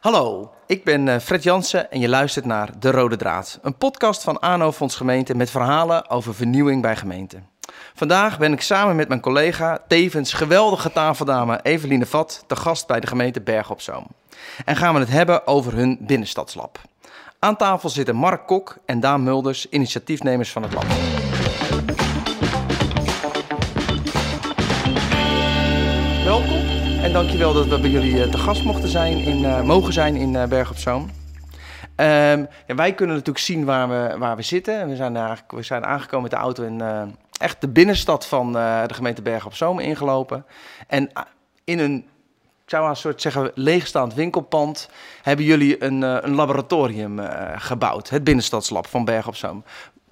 [0.00, 3.58] Hallo, ik ben eh, Fred Jansen en je luistert naar De Rode Draad.
[3.62, 7.48] Een podcast van ANO Fonds Gemeente met verhalen over vernieuwing bij gemeenten.
[7.94, 13.00] Vandaag ben ik samen met mijn collega, tevens geweldige tafeldame Eveline Vat, te gast bij
[13.00, 14.06] de gemeente Berg op Zoom.
[14.64, 16.80] En gaan we het hebben over hun binnenstadslab.
[17.38, 20.86] Aan tafel zitten Mark Kok en Daan Mulders, initiatiefnemers van het lab.
[27.08, 30.16] En dankjewel dat we bij jullie eh, te gast mochten zijn in, uh, mogen zijn
[30.16, 31.02] in uh, Berg op Zoom.
[31.02, 34.88] Um, ja, wij kunnen natuurlijk zien waar we, waar we zitten.
[34.88, 36.82] We zijn, eigenlijk, we zijn aangekomen met de auto in
[37.40, 40.44] echt de binnenstad van de gemeente Berg op Zoom ingelopen.
[40.86, 41.10] En
[41.64, 41.96] in een,
[42.64, 44.88] ik zou een soort zeggen, leegstaand winkelpand
[45.22, 47.20] hebben jullie een, een laboratorium
[47.56, 48.08] gebouwd.
[48.08, 49.64] Het binnenstadslab van Berg op Zoom.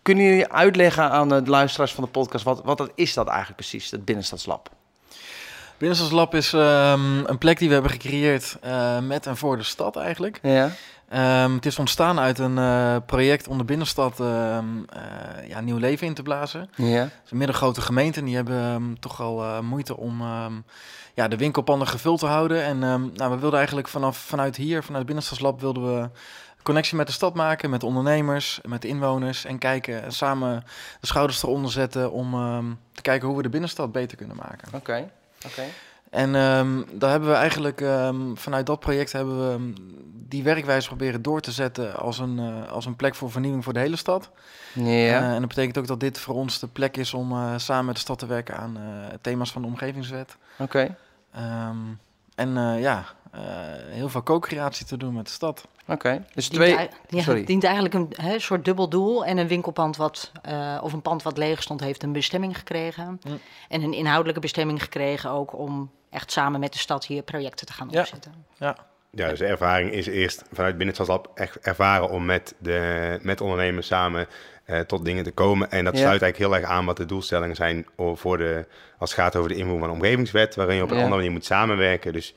[0.03, 3.57] Kunnen jullie uitleggen aan de luisteraars van de podcast, wat, wat dat is dat eigenlijk
[3.57, 4.76] precies, het binnenstadslab?
[5.79, 9.97] Binnenstadslab is um, een plek die we hebben gecreëerd uh, met en voor de stad
[9.97, 10.39] eigenlijk.
[10.43, 10.71] Ja.
[11.45, 15.77] Um, het is ontstaan uit een uh, project om de binnenstad uh, uh, ja, nieuw
[15.77, 16.71] leven in te blazen.
[16.75, 17.01] Ja.
[17.03, 20.23] Het is een middengrote gemeente die hebben um, toch al moeite om
[21.15, 22.63] ja, de winkelpanden gevuld te houden.
[22.63, 26.09] En nou, we wilden eigenlijk vanaf, vanuit hier, vanuit het Binnenstadslab, wilden we
[26.63, 29.45] connectie met de stad maken, met de ondernemers, met inwoners.
[29.45, 30.65] En kijken en samen
[31.01, 32.31] de schouders eronder zetten om
[32.93, 34.69] te kijken hoe we de binnenstad beter kunnen maken.
[34.69, 34.77] Oké.
[34.77, 35.11] Okay.
[35.47, 35.69] Okay.
[36.11, 39.75] En um, daar hebben we eigenlijk um, vanuit dat project hebben we um,
[40.29, 43.73] die werkwijze proberen door te zetten als een, uh, als een plek voor vernieuwing voor
[43.73, 44.31] de hele stad.
[44.73, 44.85] Ja.
[44.85, 47.85] Uh, en dat betekent ook dat dit voor ons de plek is om uh, samen
[47.85, 48.79] met de stad te werken aan
[49.21, 50.37] thema's van de omgevingswet.
[50.59, 50.97] Oké.
[51.33, 51.77] Okay.
[52.35, 53.05] en ja,
[53.91, 55.69] heel veel co-creatie te doen met de stad.
[55.83, 56.25] Oké, okay.
[56.35, 56.89] dus dient twee...
[57.09, 57.39] ja, Sorry.
[57.39, 59.25] Het dient eigenlijk een hè, soort dubbel doel.
[59.25, 63.21] En een winkelpand wat, uh, of een pand wat leeg stond, heeft een bestemming gekregen.
[63.27, 63.41] Mm.
[63.69, 67.73] En een inhoudelijke bestemming gekregen ook om echt samen met de stad hier projecten te
[67.73, 68.01] gaan Ja.
[68.01, 68.33] opzetten.
[68.59, 68.77] Ja.
[69.11, 73.87] Ja, dus de ervaring is eerst vanuit Binnenstadslab echt ervaren om met, de, met ondernemers
[73.87, 74.27] samen
[74.65, 75.71] eh, tot dingen te komen.
[75.71, 76.01] En dat Ja.
[76.01, 78.67] sluit eigenlijk heel erg aan wat de doelstellingen zijn voor de,
[78.99, 81.03] als het gaat over de invoering van de omgevingswet, waarin je op een Ja.
[81.03, 82.13] andere manier moet samenwerken.
[82.13, 82.35] Dus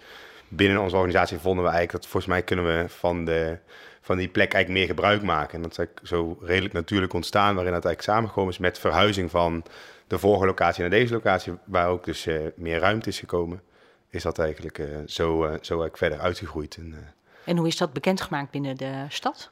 [0.49, 3.57] binnen onze organisatie vonden we eigenlijk dat volgens mij kunnen we van, de,
[4.01, 5.53] van die plek eigenlijk meer gebruik maken.
[5.53, 9.31] En dat is eigenlijk zo redelijk natuurlijk ontstaan, waarin dat eigenlijk samengekomen is met verhuizing
[9.31, 9.63] van
[10.09, 13.61] de vorige locatie naar deze locatie, waar ook dus eh, meer ruimte is gekomen.
[14.09, 16.75] Is dat eigenlijk eh, zo, eh, zo eigenlijk verder uitgegroeid.
[16.75, 16.95] En,
[17.43, 19.49] En hoe is dat bekendgemaakt binnen de stad?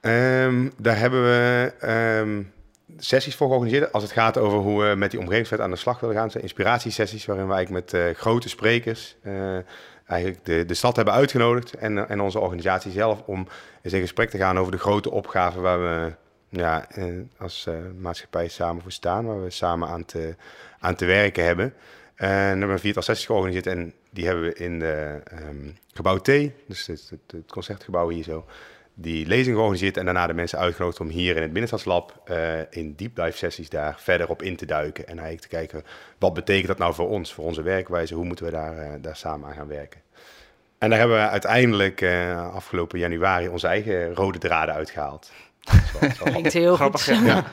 [0.00, 2.42] Ehm, daar hebben we ehm,
[2.98, 3.92] sessies voor georganiseerd.
[3.92, 6.30] Als het gaat over hoe we met die omgevingswet aan de slag willen gaan.
[6.30, 9.16] Zijn inspiratiesessies waarin we eigenlijk met grote sprekers
[10.06, 11.74] eigenlijk de, de stad hebben uitgenodigd.
[11.74, 13.46] En, eh, en onze organisatie zelf om
[13.82, 16.12] eens in gesprek te gaan over de grote opgaven waar we
[16.48, 17.04] ja, eh,
[17.38, 19.26] als eh, maatschappij samen voor staan.
[19.26, 20.34] Waar we samen aan te,
[20.78, 21.74] aan te werken hebben.
[22.14, 26.16] En hebben we een viertal sessies georganiseerd en die hebben we in de ehm, gebouw
[26.16, 26.24] T,
[26.66, 28.44] dus het, het, het concertgebouw hier zo,
[28.98, 32.36] die lezing georganiseerd en daarna de mensen uitgenodigd om hier in het Binnenstadslab eh,
[32.70, 35.04] in deep dive sessies daar verder op in te duiken.
[35.06, 35.84] En eigenlijk te kijken,
[36.18, 39.16] wat betekent dat nou voor ons, voor onze werkwijze, hoe moeten we daar, eh, daar
[39.16, 40.00] samen aan gaan werken.
[40.78, 45.30] En daar hebben we uiteindelijk eh, afgelopen januari onze eigen rode draden uitgehaald.
[46.24, 47.24] Klinkt heel Grappig, goed.
[47.26, 47.44] ja.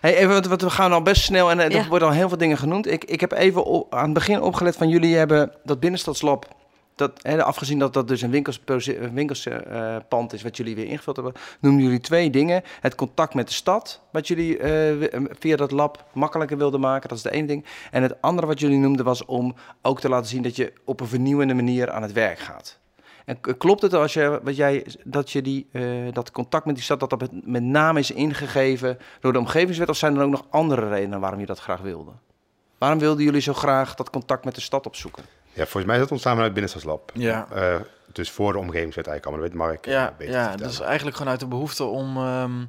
[0.00, 1.88] Hey, even, want- want we gaan al best snel en er Ja.
[1.88, 2.86] worden al heel veel dingen genoemd.
[2.90, 6.46] Ik, ik heb even op- aan het begin opgelet van jullie hebben dat binnenstadslab,
[7.00, 11.34] dat, hè, afgezien dat dat dus een winkelspand winkelspand is wat jullie weer ingevuld hebben,
[11.60, 12.62] noemen jullie twee dingen.
[12.80, 17.08] Het contact met de stad, wat jullie eh, wi- via dat lab makkelijker wilden maken,
[17.08, 17.64] dat is de ene ding.
[17.90, 21.00] En het andere wat jullie noemden was om ook te laten zien dat je op
[21.00, 22.78] een vernieuwende manier aan het werk gaat.
[23.24, 25.82] En klopt het als wat jij, dat je die, eh,
[26.12, 29.88] dat contact met die stad, dat dat met, met name is ingegeven door de omgevingswet?
[29.88, 32.10] Of zijn er ook nog andere redenen waarom je dat graag wilde?
[32.78, 35.24] Waarom wilden jullie zo graag dat contact met de stad opzoeken?
[35.52, 37.10] Ja, volgens mij is dat ontstaan vanuit Binnenstadslab.
[37.14, 37.46] Ja.
[37.52, 37.74] Eh,
[38.12, 39.42] dus voor de omgevingswet eigenlijk allemaal.
[39.44, 42.16] Dat weet Mark eh, Ja, beter ja dat is eigenlijk gewoon uit de behoefte om
[42.16, 42.64] ehm,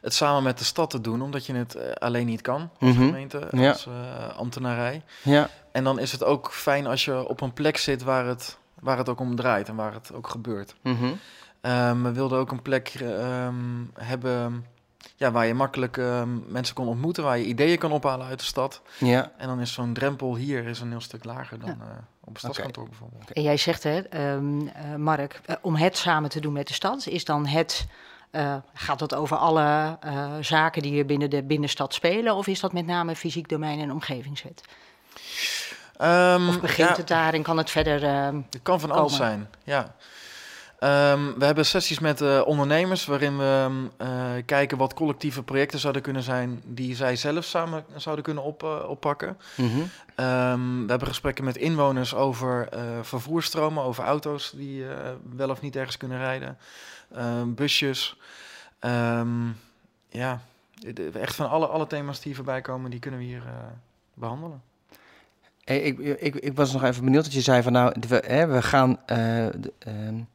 [0.00, 2.90] het samen met de stad te doen, omdat je het eh, alleen niet kan als
[2.94, 3.04] Mhm.
[3.04, 3.70] gemeente, Ja.
[3.70, 5.02] als eh, ambtenarij.
[5.22, 8.58] Ja, En dan is het ook fijn als je op een plek zit waar het,
[8.80, 10.74] waar het ook om draait en waar het ook gebeurt.
[10.82, 11.12] mhm.
[11.60, 13.54] Ehm, we wilden ook een plek ehm,
[13.94, 14.66] hebben
[15.16, 18.44] ja, waar je makkelijk ehm, mensen kon ontmoeten, waar je ideeën kan ophalen uit de
[18.44, 18.82] stad.
[18.98, 19.32] ja.
[19.36, 21.76] En dan is zo'n drempel hier is een heel stuk lager dan Ja.
[21.80, 23.32] eh, op een stadskantoor bijvoorbeeld.
[23.32, 26.74] En jij zegt, hè, ehm, eh, Mark, eh, om het samen te doen met de
[26.74, 27.86] stad, is dan het.
[28.30, 29.98] eh, gaat dat over alle
[30.40, 32.34] zaken die er binnen de binnenstad spelen?
[32.34, 34.62] Of is dat met name fysiek domein en omgevingswet?
[35.96, 38.04] Ehm, Of begint ja, het daar en kan het verder...
[38.04, 39.94] ehm, Het kan van alles zijn, ja.
[40.84, 45.78] Ehm, we hebben sessies met eh, ondernemers waarin we ehm, eh, kijken wat collectieve projecten
[45.78, 49.36] zouden kunnen zijn die zij zelf samen zouden kunnen op, eh, oppakken.
[49.56, 49.80] Mhm.
[50.14, 52.68] Ehm, we hebben gesprekken met inwoners over
[53.02, 54.84] vervoerstromen, over auto's die
[55.36, 56.58] wel of niet ergens kunnen rijden,
[57.54, 58.16] busjes.
[60.08, 60.40] Ja,
[61.12, 63.52] echt van alle, alle thema's die voorbij komen, die kunnen we hier eh,
[64.14, 64.62] behandelen.
[65.64, 68.46] Hey, ik, ik, ik was nog even benieuwd dat je zei van nou, we, hè,
[68.46, 69.52] we gaan, eh, ehm,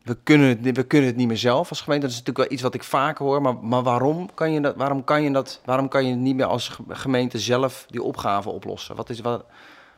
[0.03, 2.05] we, kunnen het, we kunnen het niet meer zelf als gemeente.
[2.05, 4.75] Dat is natuurlijk wel iets wat ik vaker hoor, maar, maar waarom kan je dat,
[4.75, 8.49] waarom kan je dat, waarom kan je niet meer als ge- gemeente zelf die opgave
[8.49, 8.95] oplossen?
[8.95, 9.45] Wat is, wat,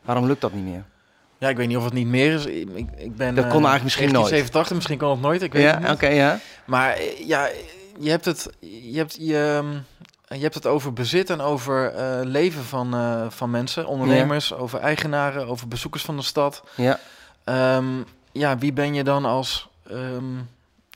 [0.02, 0.84] waarom lukt dat niet meer?
[1.38, 2.44] Ja, ik weet niet of het niet meer is.
[2.46, 4.28] Ik, ik- ben, Dat eh, kon eigenlijk misschien nooit.
[4.30, 5.42] 1987, misschien kon het nooit.
[5.42, 6.38] Ik weet Ja, oké, ja.
[6.64, 7.48] Maar eh, ja,
[7.98, 9.78] je hebt het, je hebt, je, ehm,
[10.34, 14.78] je hebt het over bezit en over eh, leven van, eh, van mensen, ondernemers, over
[14.80, 16.62] eigenaren, over bezoekers van de stad.
[16.74, 16.98] Ja,
[17.44, 17.86] Ehm,
[18.32, 20.24] ja, wie ben je dan als, ehm,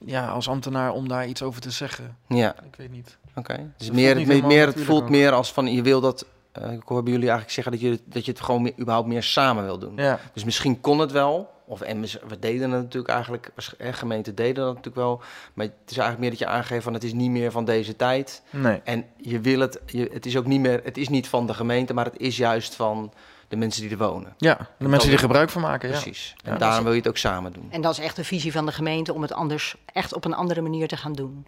[0.05, 2.17] ja, als ambtenaar om daar iets over te zeggen?
[2.29, 3.17] ja, Ik weet niet.
[3.35, 3.71] oké.
[3.77, 5.09] Dus meer, niet meer, meer, het voelt ook.
[5.11, 8.00] meer als van je wil dat, eh, ik hoor bij jullie eigenlijk zeggen dat je,
[8.05, 9.93] dat je het gewoon meer, überhaupt meer samen wil doen.
[9.97, 11.50] Ja, Dus misschien kon het wel.
[11.68, 15.20] Of en we deden het natuurlijk eigenlijk, gemeenten deden dat natuurlijk wel.
[15.54, 17.96] Maar het is eigenlijk meer dat je aangeeft van het is niet meer van deze
[17.96, 18.42] tijd.
[18.50, 18.80] nee.
[18.84, 21.54] En je wil het, je, het is ook niet meer, het is niet van de
[21.54, 23.12] gemeente, maar het is juist van
[23.48, 24.34] de mensen die er wonen.
[24.38, 26.00] Ja, de mensen die er gebruik van maken, ja.
[26.00, 26.34] Precies.
[26.36, 27.66] Ja, En daarom wil je het ook samen doen.
[27.70, 30.34] En dat is echt de visie van de gemeente om het anders echt op een
[30.34, 31.46] andere manier te gaan doen.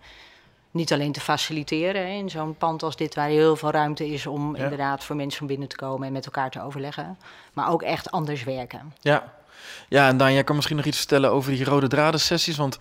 [0.70, 4.26] Niet alleen te faciliteren hè, in zo'n pand als dit, waar heel veel ruimte is
[4.26, 4.62] om Ja.
[4.62, 7.18] inderdaad voor mensen om binnen te komen en met elkaar te overleggen.
[7.52, 8.94] Maar ook echt anders werken.
[9.00, 9.32] Ja.
[9.88, 12.76] Ja, en Daan, jij kan misschien nog iets vertellen over die rode draden sessies, want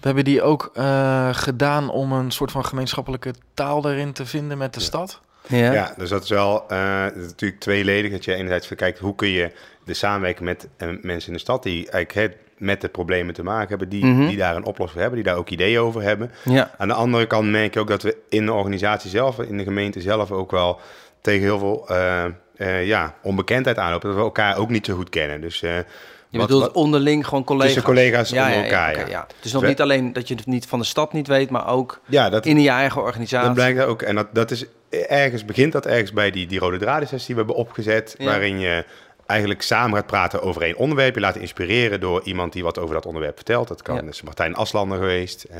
[0.00, 4.58] we hebben die ook eh, gedaan om een soort van gemeenschappelijke taal daarin te vinden
[4.58, 4.86] met de Ja.
[4.86, 5.20] stad.
[5.46, 5.72] Ja.
[5.72, 8.10] Ja, dus dat is wel eh, is natuurlijk tweeledig.
[8.10, 9.50] Dat je enerzijds kijkt hoe kun je
[9.84, 13.68] de samenwerking met eh, mensen in de stad die eigenlijk met de problemen te maken
[13.68, 14.26] hebben, die, Mhm.
[14.26, 16.30] die daar een oplossing voor hebben, die daar ook ideeën over hebben.
[16.44, 16.70] Ja.
[16.78, 19.64] Aan de andere kant merk je ook dat we in de organisatie zelf, in de
[19.64, 20.80] gemeente zelf ook wel
[21.20, 22.24] tegen heel veel eh,
[22.56, 24.08] eh, ja, onbekendheid aanlopen.
[24.08, 25.40] Dat we elkaar ook niet zo goed kennen.
[25.40, 27.72] Dus eh, Je wat- bedoelt wat- onderling gewoon collega's.
[27.72, 29.26] Tussen collega's ja, onder ja, ja, elkaar, ja.
[29.36, 31.50] Het is nog We- niet alleen dat je het niet van de stad niet weet,
[31.50, 33.46] maar ook ja, dat, in je eigen organisatie.
[33.46, 34.02] Dat blijkt ook.
[34.02, 34.64] En dat, dat is
[35.08, 38.14] ergens, begint dat ergens bij die, die rode dradensessie die we hebben opgezet.
[38.18, 38.24] Ja.
[38.24, 38.84] Waarin je
[39.26, 41.14] eigenlijk samen gaat praten over één onderwerp.
[41.14, 43.68] Je laat inspireren door iemand die wat over dat onderwerp vertelt.
[43.68, 44.02] Dat kan Ja.
[44.02, 45.42] is Martijn Aslander geweest.
[45.44, 45.56] eh,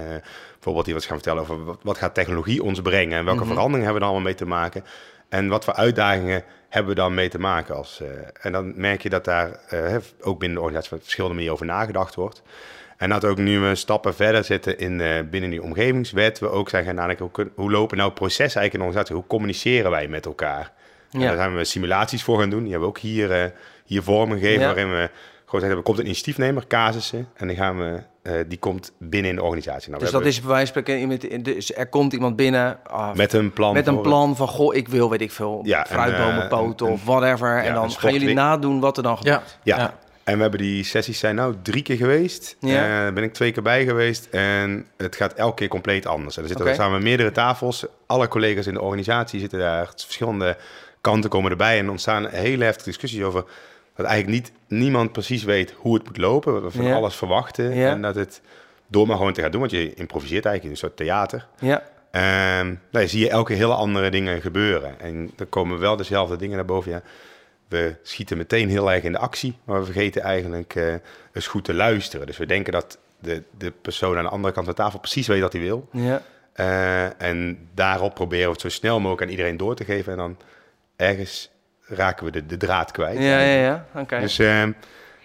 [0.52, 3.18] bijvoorbeeld die wat gaan vertellen over wat, wat gaat technologie ons brengen.
[3.18, 3.48] En welke Mhm.
[3.52, 4.84] veranderingen hebben we er allemaal mee te maken.
[5.28, 7.74] En wat voor uitdagingen hebben we dan mee te maken.
[7.76, 8.08] Als, eh,
[8.40, 11.66] en dan merk je dat daar eh, ook binnen de organisatie op verschillende manieren over
[11.74, 12.42] nagedacht wordt.
[12.96, 16.68] En dat ook nu we stappen verder zitten in, eh, binnen die omgevingswet, we ook
[16.68, 19.16] zijn gaan nadenken, hoe, kun- hoe lopen nou processen eigenlijk in de organisatie?
[19.16, 20.72] Hoe communiceren wij met elkaar?
[21.12, 22.62] En daar zijn we simulaties voor gaan doen.
[22.62, 23.52] Die hebben we ook hier,
[23.84, 24.66] hier vorm gegeven, Ja.
[24.66, 25.10] waarin we
[25.52, 29.30] gewoon zeggen, er komt een initiatiefnemer, casussen, en die, gaan we, eh, die komt binnen
[29.30, 29.90] in de organisatie.
[29.90, 33.14] Nou, Dus dat hebben is bij wijze van spreken, dus er komt iemand binnen ah,
[33.14, 33.74] met een plan.
[33.74, 37.04] met een plan van, goh, ik wil, weet ik veel, Ja, en, fruitbomen eh, of
[37.04, 37.58] whatever.
[37.58, 39.32] en dan gaan jullie nadoen wat er dan Ja.
[39.34, 39.58] gebeurt.
[39.62, 39.76] Ja.
[39.76, 39.98] Ja.
[40.24, 42.56] En we hebben die sessies zijn nou drie keer geweest.
[42.60, 42.74] Ja.
[42.74, 44.28] Daar ben ik twee keer bij geweest.
[44.30, 46.36] En het gaat elke keer compleet anders.
[46.36, 47.86] En er zitten er samen meerdere tafels.
[48.06, 49.92] Alle collega's in de organisatie zitten daar.
[49.96, 50.56] Verschillende
[51.00, 51.78] kanten komen erbij.
[51.78, 53.44] En ontstaan hele heftige discussies over...
[53.96, 56.62] dat eigenlijk niet, niemand precies weet hoe het moet lopen.
[56.62, 56.94] We van Ja.
[56.94, 57.74] alles verwachten.
[57.74, 57.90] Ja.
[57.90, 58.40] En dat het
[58.86, 59.60] door maar gewoon te gaan doen.
[59.60, 61.46] Want je improviseert eigenlijk in een soort theater.
[61.58, 61.82] Ja,
[62.90, 65.00] nou, zie je elke hele andere dingen gebeuren.
[65.00, 66.90] En er komen wel dezelfde dingen naar boven.
[66.92, 67.02] Ja.
[67.68, 70.94] We schieten meteen heel erg in de actie, maar we vergeten eigenlijk eh
[71.32, 72.26] eens goed te luisteren.
[72.26, 75.26] Dus we denken dat de, de persoon aan de andere kant van de tafel precies
[75.26, 75.88] weet wat hij wil.
[75.92, 76.22] ja.
[76.52, 80.12] Eh, en daarop proberen we het zo snel mogelijk aan iedereen door te geven.
[80.12, 80.36] En dan
[80.96, 81.50] ergens
[81.92, 83.18] raken we de, de draad kwijt.
[83.18, 83.86] Ja, ja, ja.
[83.94, 84.20] Oké.
[84.20, 84.64] Dus eh,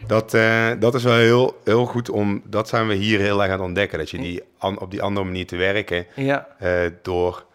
[0.08, 2.42] dat, eh, dat is wel heel, heel goed om...
[2.46, 3.98] Dat zijn we hier heel erg aan het ontdekken.
[3.98, 6.06] Dat je die an- op die andere manier te werken...
[6.16, 6.72] Ja, Eh,
[7.02, 7.46] door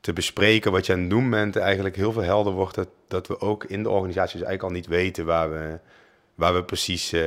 [0.00, 3.26] te bespreken wat je aan het doen bent, eigenlijk heel veel helder wordt dat, dat
[3.26, 5.78] we ook in de organisatie dus eigenlijk al niet weten waar we,
[6.34, 7.20] waar we precies eh,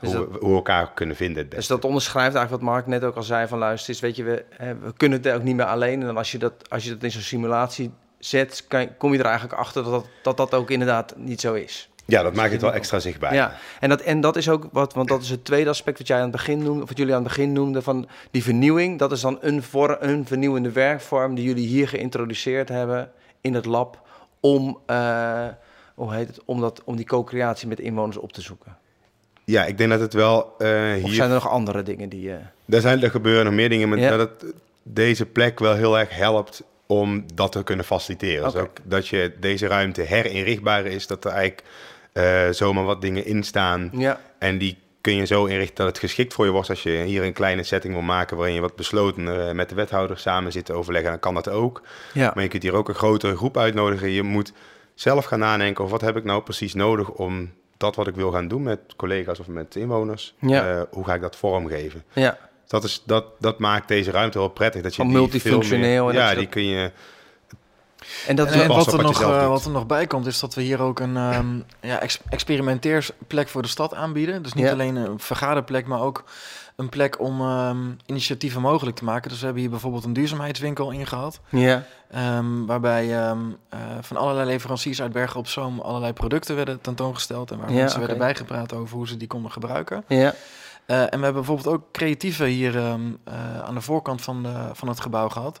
[0.00, 1.48] Dus hoe, dat- we, hoe elkaar kunnen vinden.
[1.48, 4.22] dus dat onderschrijft eigenlijk wat Mark net ook al zei van luister, is, weet je,
[4.24, 6.00] we, we kunnen het ook niet meer alleen.
[6.00, 7.92] En dan als je dat, als je dat in zo'n simulatie
[8.24, 11.88] zet, kan, kom je er eigenlijk achter dat dat, dat ook inderdaad niet zo is.
[12.04, 13.34] ja, dat maakt het wel extra zichtbaar.
[13.34, 16.06] Ja, en dat, en dat is ook wat, want dat is het tweede aspect wat
[16.06, 18.98] jij aan het begin noemde, of wat jullie aan het begin noemden, van die vernieuwing.
[18.98, 23.10] Dat is dan een, voor, een vernieuwende werkvorm die jullie hier geïntroduceerd hebben
[23.40, 24.00] in het lab
[24.40, 25.46] om, eh,
[25.94, 28.76] hoe heet het, om, dat, om die co-creatie met inwoners op te zoeken.
[29.44, 31.14] Ja, ik denk dat het wel Of hier...
[31.14, 32.30] zijn er nog andere dingen die...
[32.30, 32.36] eh
[32.74, 34.16] Er, zijn, er gebeuren nog meer dingen, maar Ja.
[34.16, 34.52] dat het
[34.82, 38.44] deze plek wel heel erg helpt om dat te kunnen faciliteren.
[38.44, 41.68] Dus ook dat je deze ruimte herinrichtbaar is, dat er eigenlijk
[42.12, 45.98] eh, zomaar wat dingen in staan ja, en die kun je zo inrichten dat het
[45.98, 46.68] geschikt voor je wordt.
[46.70, 49.74] Als je hier een kleine setting wil maken waarin je wat besloten eh, met de
[49.74, 51.82] wethouder samen zit te overleggen, dan kan dat ook.
[52.12, 52.32] Ja.
[52.34, 54.10] Maar je kunt hier ook een grotere groep uitnodigen.
[54.10, 54.52] Je moet
[54.94, 58.30] zelf gaan nadenken over wat heb ik nou precies nodig om dat wat ik wil
[58.30, 60.34] gaan doen met collega's of met inwoners.
[60.38, 60.70] Ja.
[60.70, 62.04] eh, hoe ga ik dat vormgeven?
[62.12, 62.38] Ja.
[62.72, 64.82] Dat, is, dat, dat maakt deze ruimte wel prettig.
[64.82, 66.90] Dat je die multifunctioneel meer- dat ja, die dat- kun je...
[68.26, 70.54] En dat En, en wat, er nog, eh, wat er nog bij komt, is dat
[70.54, 74.42] we hier ook een ehm, ja, ex- experimenteersplek voor de stad aanbieden.
[74.42, 74.72] Dus niet Ja.
[74.72, 76.24] alleen een vergaderplek, maar ook
[76.76, 77.76] een plek om ehm,
[78.06, 79.28] initiatieven mogelijk te maken.
[79.28, 81.40] Dus we hebben hier bijvoorbeeld een duurzaamheidswinkel ingehad.
[81.48, 81.84] ja.
[82.10, 83.38] Ehm, waarbij ehm,
[83.68, 87.50] eh, van allerlei leveranciers uit Bergen op Zoom allerlei producten werden tentoongesteld.
[87.50, 90.04] En waar Ja, mensen werden bijgepraat over hoe ze die konden gebruiken.
[90.08, 90.34] Ja.
[90.86, 94.70] Eh, en we hebben bijvoorbeeld ook creatieven hier ehm, eh, aan de voorkant van, de,
[94.72, 95.60] van het gebouw gehad.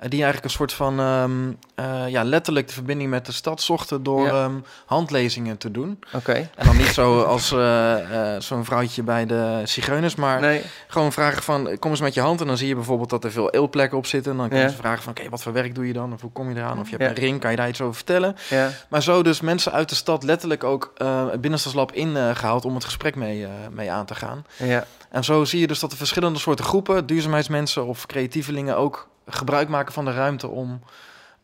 [0.00, 1.30] Eh, die eigenlijk een soort van ehm,
[1.74, 4.44] eh, ja, letterlijk de verbinding met de stad zochten door Ja.
[4.44, 4.54] ehm,
[4.86, 5.98] handlezingen te doen.
[6.14, 6.32] Oké.
[6.32, 10.62] En dan niet zo als eh, zo'n vrouwtje bij de zigeuners, maar Nee.
[10.88, 12.40] gewoon vragen van kom eens met je hand.
[12.40, 14.32] En dan zie je bijvoorbeeld dat er veel eelplekken op zitten.
[14.32, 14.72] En dan kunnen Ja.
[14.72, 16.12] ze vragen van oké, wat voor werk doe je dan?
[16.12, 16.78] Of hoe kom je eraan?
[16.80, 17.08] Of je hebt Ja.
[17.08, 18.36] een ring, kan je daar iets over vertellen?
[18.48, 18.70] Ja.
[18.88, 20.92] Maar zo dus mensen uit de stad letterlijk ook
[21.30, 24.44] het binnenstadslab ingehaald om het gesprek mee, mee aan te gaan.
[24.56, 24.84] Ja.
[25.10, 29.68] En zo zie je dus dat de verschillende soorten groepen, duurzaamheidsmensen of creatievelingen, ook gebruik
[29.68, 30.80] maken van de ruimte om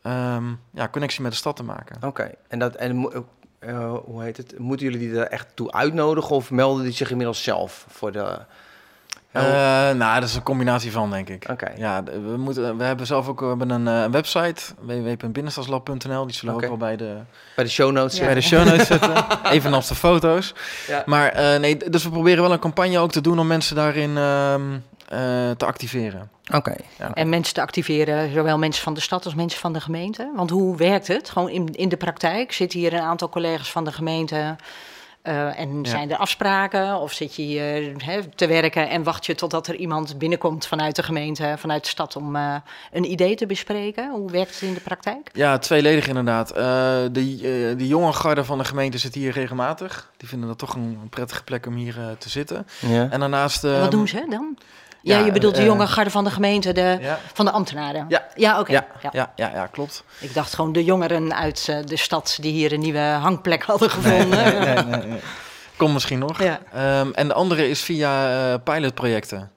[0.03, 1.97] ehm, ja, connectie met de stad te maken.
[2.03, 2.31] Oké.
[2.49, 3.11] En dat en
[3.59, 4.59] eh, hoe heet het?
[4.59, 8.39] Moeten jullie die er echt toe uitnodigen of melden die zich inmiddels zelf voor de?
[9.31, 9.43] Eh,
[9.93, 11.47] nou, dat is een combinatie van, denk ik.
[11.51, 11.73] Oké.
[11.77, 16.27] Ja, we, moeten, we hebben zelf ook we hebben een eh, website, www.binnenstadslab.nl.
[16.27, 17.17] Die zullen we ook wel bij de,
[17.57, 18.19] Bij de show notes.
[18.19, 18.25] Ja.
[18.25, 19.13] bij de show notes zetten.
[19.45, 20.55] Evenals de foto's.
[20.87, 21.03] Ja.
[21.07, 24.63] Maar nee, dus we proberen wel een campagne ook te doen om mensen daarin ehm,
[25.09, 25.19] eh,
[25.51, 26.31] te activeren.
[26.55, 26.75] Oké.
[27.15, 30.31] En mensen te activeren, zowel mensen van de stad als mensen van de gemeente.
[30.35, 31.31] Want hoe werkt het?
[31.31, 34.57] Gewoon in, in de praktijk zitten hier een aantal collega's van de gemeente.
[35.23, 35.91] eh, en Ja.
[35.91, 37.01] zijn er afspraken?
[37.01, 40.97] Of zit je hier hè, te werken en wacht je totdat er iemand binnenkomt vanuit
[40.97, 42.55] de gemeente, vanuit de stad, om eh,
[42.93, 44.11] een idee te bespreken?
[44.11, 45.31] Hoe werkt het in de praktijk?
[45.33, 46.51] Ja, tweeledig inderdaad.
[46.51, 46.65] Eh,
[47.13, 50.11] de, de jonge garde van de gemeente zit hier regelmatig.
[50.17, 52.67] Die vinden dat toch een, prettige plek om hier eh, te zitten.
[52.81, 53.09] Ja.
[53.11, 53.65] En daarnaast...
[53.65, 54.57] En ehm, Wat doen ze dan?
[55.07, 58.07] Ja, je bedoelt de eh, jonge garde van de gemeente, de, van de ambtenaren?
[58.09, 58.27] Ja.
[58.35, 58.73] Ja, oké.
[58.73, 58.87] Ja.
[59.13, 59.33] ja.
[59.37, 60.05] ja, klopt.
[60.21, 63.91] Ik dacht gewoon de jongeren uit eh, de stad die hier een nieuwe hangplek hadden
[63.91, 64.29] gevonden.
[64.29, 65.21] Nee, nee, nee, nee.
[65.77, 66.41] Komt misschien nog.
[66.41, 69.51] Ehm, en de andere is via eh, pilotprojecten.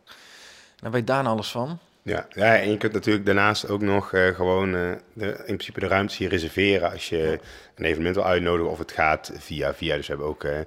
[0.79, 1.79] Daar weet Daan alles van.
[2.09, 5.79] Ja, ja, en je kunt natuurlijk daarnaast ook nog eh, gewoon eh, de, in principe
[5.79, 7.39] de ruimtes hier reserveren als je
[7.75, 9.95] een evenement wil uitnodigen of het gaat via via.
[9.95, 10.59] Dus we hebben ook eh,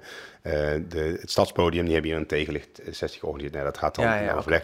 [0.87, 3.53] de, het stadspodium, die hebben hier een tegenlicht sessie georganiseerd.
[3.53, 4.63] Nou, dat gaat dan Ja, in overleg.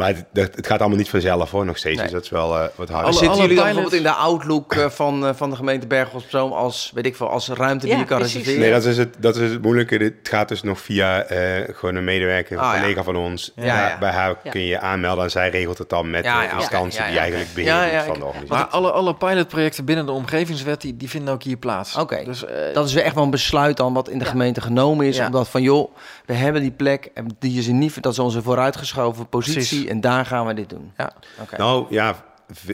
[0.00, 1.94] Maar het, dat- het gaat allemaal niet vanzelf hoor, nog steeds.
[1.96, 2.04] Nee.
[2.04, 3.06] Dus dat is wel eh, wat harder.
[3.06, 6.14] Alle- Zitten jullie dan bijvoorbeeld in de outlook eh, van, eh, van de gemeente Bergen
[6.18, 8.36] op Zoom als, weet ik veel, als ruimte die Ja, je kan precies.
[8.36, 8.60] reserveren?
[8.70, 9.98] Nee, dat is het, dat is het moeilijke.
[9.98, 12.80] Dit gaat dus nog via eh, gewoon een medewerker, een Ah, ja.
[12.80, 13.52] collega van ons.
[13.56, 13.98] Ja, Ja, ja.
[13.98, 14.50] Bij haar Ja.
[14.50, 17.10] kun je je aanmelden en zij regelt het dan met Ja, de instantie Ja, ja,
[17.10, 18.64] die eigenlijk beheer Ja, doet ja, van de organisatie.
[18.64, 21.96] Maar alle, alle pilotprojecten binnen de omgevingswet, die, die vinden ook hier plaats.
[21.96, 22.24] Oké.
[22.24, 24.30] Dus, Dat is weer echt wel een besluit dan wat in de Ja.
[24.30, 25.16] gemeente genomen is.
[25.16, 25.26] Ja.
[25.26, 25.94] Omdat van joh,
[26.26, 29.84] we hebben die plek en die is in niet, dat is onze vooruitgeschoven positie Precies.
[29.90, 30.92] En daar gaan we dit doen.
[30.96, 31.12] Ja.
[31.40, 31.56] Oké.
[31.56, 32.24] Nou ja,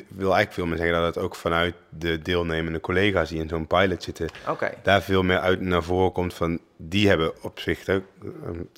[0.08, 3.66] wil eigenlijk veel meer zeggen dat het ook vanuit de deelnemende collega's die in zo'n
[3.66, 4.70] pilot zitten, Oké.
[4.82, 8.02] daar veel meer uit naar voren komt van, die hebben op zich ook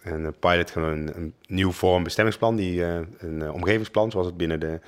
[0.02, 4.26] een, een pilot gewoon een, een nieuw vorm bestemmingsplan, die, eh, een eh, omgevingsplan, zoals
[4.26, 4.80] het binnen de,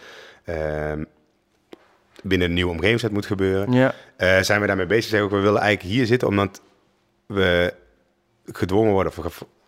[0.44, 1.04] ehm,
[2.22, 3.72] binnen de nieuwe omgevingswet moet gebeuren.
[3.72, 3.94] Ja.
[4.16, 5.10] Eh, zijn we daarmee bezig.
[5.10, 6.60] Zeggen ook, we willen eigenlijk hier zitten omdat
[7.26, 7.74] we
[8.44, 9.12] gedwongen worden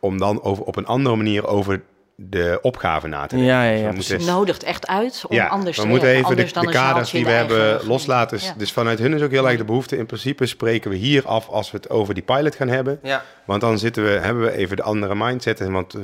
[0.00, 1.82] om dan over, op een andere manier over
[2.30, 3.52] de opgave na te denken.
[3.54, 6.08] Ja, ja, Dus we ja, Het nodigt echt uit om ja, anders we te moeten
[6.08, 6.24] werken.
[6.24, 8.36] even de, Anders dan de een kaders die we hebben loslaten.
[8.38, 8.54] Dus, Ja.
[8.56, 9.96] dus vanuit hun is ook heel erg de behoefte.
[9.96, 12.98] In principe spreken we hier af als we het over die pilot gaan hebben.
[13.02, 13.24] Ja.
[13.44, 15.60] Want dan zitten we, hebben we even de andere mindset.
[15.60, 16.00] En Want eh,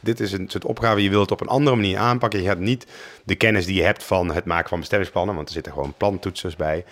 [0.00, 2.42] dit is een soort opgave, je wilt het op een andere manier aanpakken.
[2.42, 2.86] Je gaat niet
[3.24, 6.56] de kennis die je hebt van het maken van bestemmingsplannen, want er zitten gewoon plantoetsers
[6.56, 6.84] bij.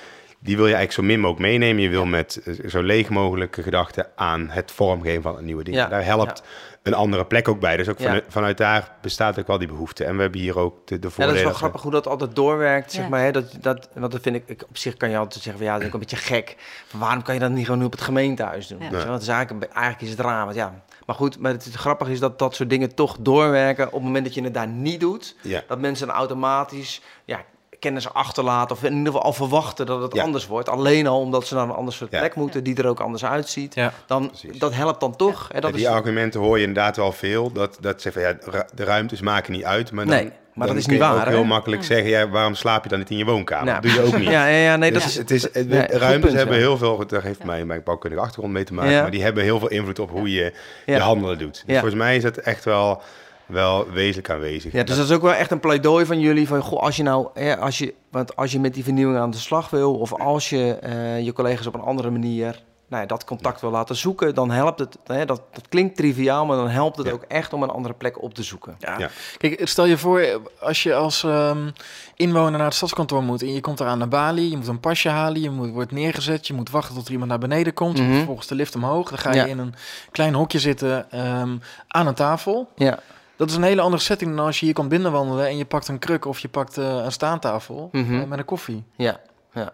[0.45, 1.83] Die wil je eigenlijk zo min mogelijk meenemen.
[1.83, 5.77] Je wil met eh, zo leeg mogelijke gedachten aan het vormgeven van een nieuwe ding.
[5.77, 6.43] Ja, Daar helpt
[6.83, 7.77] een andere plek ook bij.
[7.77, 8.05] Dus ook Ja.
[8.05, 10.05] vanuit, vanuit daar bestaat ook wel die behoefte.
[10.05, 11.37] En we hebben hier ook de, de Ja, dat voordelen.
[11.37, 13.21] is wel we- grappig hoe dat altijd doorwerkt, zeg maar.
[13.21, 13.31] Hè?
[13.33, 15.73] Dat, dat, want dat vind ik, ik, op zich kan je altijd zeggen van ja,
[15.73, 16.57] dat is ook een beetje gek.
[16.87, 18.81] Van, waarom kan je dat niet gewoon nu op het gemeentehuis doen?
[18.81, 20.83] Het is eigenlijk, eigenlijk is het raar, want ja.
[21.07, 23.87] Maar goed, maar het is grappig is dat dat soort dingen toch doorwerken.
[23.87, 25.63] Op het moment dat je het daar niet doet, Ja.
[25.69, 27.41] dat mensen dan automatisch ja,
[27.85, 28.77] kennis achterlaten.
[28.77, 30.23] Of in ieder geval al verwachten dat het Ja.
[30.23, 30.69] anders wordt.
[30.69, 32.19] Alleen al omdat ze naar een ander soort Ja.
[32.19, 33.75] plek moeten, die er ook anders uitziet.
[33.75, 33.93] Ja.
[34.07, 34.59] Dan, Precies.
[34.59, 35.49] dat helpt dan toch.
[35.53, 35.61] Hè?
[35.61, 37.53] Dat die is, argumenten hoor je inderdaad wel veel.
[37.53, 38.37] Dat, dat zegt van ja,
[38.75, 39.93] de ruimtes maken niet uit.
[39.93, 40.25] Maar dan Nee.
[40.25, 41.31] maar dan dat is kun niet je waar, ook hè?
[41.37, 43.65] heel makkelijk zeggen, ja, waarom slaap je dan niet in je woonkamer?
[43.65, 44.29] Nou, Dat doe je ook niet.
[44.29, 45.17] Ja, ja, ja nee, dat Dus is...
[45.19, 46.61] het is, het- nee, goed ruimtes punt, hebben ja.
[46.63, 49.03] heel veel, daar heeft mijn, mijn bouwkundige achtergrond mee te maken, Ja.
[49.03, 50.53] maar die hebben heel veel invloed op hoe je
[50.87, 50.95] Ja.
[50.95, 51.53] je handelen doet.
[51.53, 51.73] Dus Ja.
[51.81, 53.03] volgens mij is het echt wel,
[53.47, 54.73] wel wezenlijk aanwezig.
[54.73, 56.47] Ja, dus dat is ook wel echt een pleidooi van jullie.
[56.49, 59.31] Van, goh, als je nou, hè, als je, want als je met die vernieuwing aan
[59.31, 63.09] de slag wil, of als je eh, je collega's op een andere manier nou ja,
[63.09, 64.99] dat contact wil laten zoeken, dan helpt het.
[65.05, 67.13] Hè, dat, dat klinkt triviaal, maar dan helpt het Ja.
[67.13, 68.77] ook echt om een andere plek op te zoeken.
[68.79, 68.99] Ja.
[68.99, 69.09] Ja.
[69.39, 71.69] Kijk, stel je voor, als je als ehm,
[72.17, 75.09] inwoner naar het stadskantoor moet en je komt eraan naar Bali, je moet een pasje
[75.09, 78.13] halen, je moet, wordt neergezet, je moet wachten tot er iemand naar beneden komt, Mhm.
[78.15, 79.45] vervolgens de lift omhoog, dan ga je Ja.
[79.47, 79.75] in een
[80.11, 81.57] klein hokje zitten ehm,
[81.89, 82.69] aan een tafel.
[82.75, 82.99] Ja.
[83.37, 85.89] Dat is een hele andere setting dan als je hier komt binnenwandelen en je pakt
[85.89, 88.21] een kruk of je pakt eh, een staantafel Mhm.
[88.21, 88.85] eh, met een koffie.
[88.97, 89.21] Ja,
[89.55, 89.73] ja.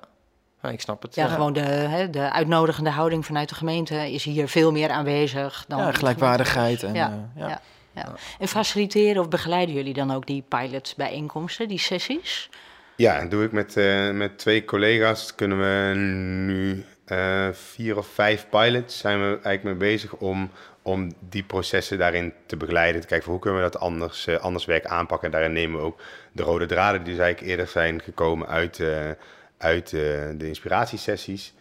[0.63, 1.15] Ja, ik snap het.
[1.15, 5.65] Ja, gewoon de, hè, de uitnodigende houding vanuit de gemeente is hier veel meer aanwezig
[5.69, 5.79] dan.
[5.79, 6.83] ja, gelijkwaardigheid.
[6.83, 7.49] En, Ja, eh, ja.
[7.49, 7.61] ja.
[7.95, 8.13] Ja.
[8.39, 12.51] En faciliteren of begeleiden jullie dan ook die pilotbijeenkomsten, die sessies?
[12.97, 15.35] Ja, dat doe ik met, eh, met twee collega's.
[15.35, 20.51] Kunnen we nu eh, vier of vijf pilots zijn we eigenlijk mee bezig om,
[20.91, 23.01] om die processen daarin te begeleiden.
[23.01, 25.27] Te kijken van hoe kunnen we dat anders, eh, anders werk aanpakken.
[25.27, 26.01] En daarin nemen we ook
[26.33, 29.11] de rode draden die dus eigenlijk eerder zijn gekomen uit, eh,
[29.59, 30.01] uit eh,
[30.37, 31.55] de inspiratiesessies.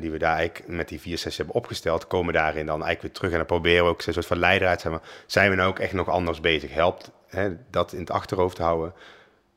[0.00, 3.12] die we daar eigenlijk met die vier sessies hebben opgesteld, komen daarin dan eigenlijk weer
[3.12, 3.30] terug.
[3.30, 4.80] En dan proberen we ook een soort van leidraad.
[4.80, 6.74] Zijn we, zijn we nou ook echt nog anders bezig?
[6.74, 8.94] Helpt hè, dat in het achterhoofd te houden?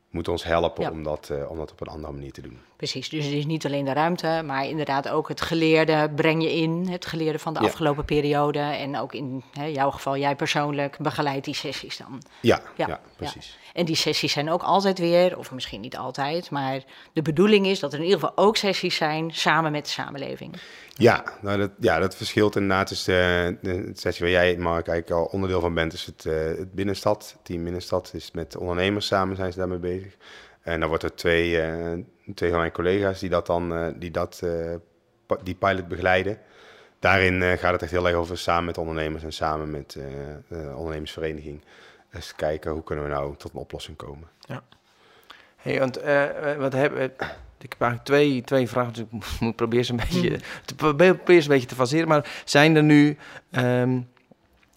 [0.09, 0.91] Moet ons helpen Ja.
[0.91, 2.59] om, dat, om dat op een andere manier te doen.
[2.77, 6.53] Precies, dus het is niet alleen de ruimte, maar inderdaad ook het geleerde breng je
[6.53, 6.88] in.
[6.89, 7.65] Het geleerde van de Ja.
[7.65, 8.60] afgelopen periode.
[8.60, 12.22] En ook in hè, jouw geval, jij persoonlijk, begeleidt die sessies dan.
[12.41, 13.58] Ja, Ja, ja, precies.
[13.74, 17.79] En die sessies zijn ook altijd weer, of misschien niet altijd, maar de bedoeling is
[17.79, 20.53] dat er in ieder geval ook sessies zijn samen met de samenleving.
[20.94, 22.89] Ja, nou dat, ja, dat verschilt inderdaad.
[22.89, 26.34] Dus de, de sessie waar jij, Mark, eigenlijk al onderdeel van bent, is het, eh,
[26.34, 27.32] het Binnenstad.
[27.36, 30.15] Het team Binnenstad is met ondernemers samen zijn ze daarmee bezig.
[30.65, 31.91] En dan wordt er twee, eh,
[32.36, 34.74] twee van mijn collega's die dat dan, eh, die dat, eh,
[35.43, 36.38] die pilot begeleiden.
[37.00, 40.03] Daarin eh, gaat het echt heel erg over samen met ondernemers en samen met eh,
[40.48, 41.62] de ondernemersvereniging.
[42.13, 44.27] Eens kijken hoe kunnen we nou tot een oplossing komen.
[45.55, 45.95] Hey, want
[46.57, 47.03] wat hebben
[47.60, 51.41] ik heb eigenlijk twee, twee vragen, dus ik moet- proberen ze een beetje te probeer
[51.41, 52.07] ze een beetje te faseren.
[52.07, 53.17] Maar zijn er nu
[53.51, 54.00] ehm,